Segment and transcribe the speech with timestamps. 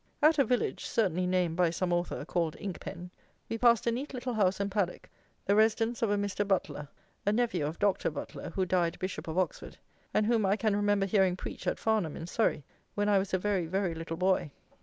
[0.19, 3.11] At a village (certainly named by some author) called Inkpen,
[3.47, 5.07] we passed a neat little house and paddock,
[5.45, 6.43] the residence of a Mr.
[6.47, 6.87] Butler,
[7.23, 8.09] a nephew of Dr.
[8.09, 9.77] Butler, who died Bishop of Oxford,
[10.11, 12.63] and whom I can remember hearing preach at Farnham in Surrey
[12.95, 14.49] when I was a very very little boy.